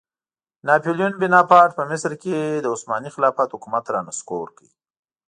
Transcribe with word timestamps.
ناپیلیون 0.67 1.13
بناپارټ 1.21 1.71
په 1.77 1.83
مصر 1.91 2.11
کې 2.21 2.35
د 2.63 2.65
عثماني 2.73 3.09
خلافت 3.15 3.49
حکومت 3.55 3.83
رانسکور 3.95 4.47
کړ. 4.57 4.65